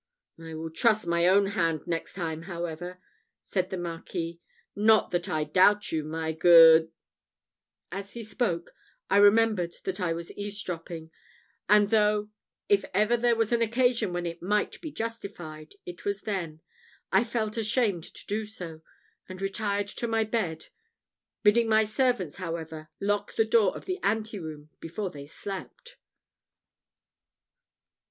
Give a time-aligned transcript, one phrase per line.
[0.39, 2.99] "I will trust my own hand next time, however,"
[3.43, 4.41] said the Marquis.
[4.75, 6.91] "Not that I doubt you, my good"
[7.91, 8.73] As he spoke,
[9.11, 11.11] I remembered that I was eaves dropping;
[11.69, 12.31] and though,
[12.67, 16.61] if ever there was an occasion where it might be justified, it was then,
[17.11, 18.81] I felt ashamed to do so,
[19.29, 20.65] and retired to bed,
[21.43, 25.97] bidding my servants, however, lock the door of the anteroom before they slept.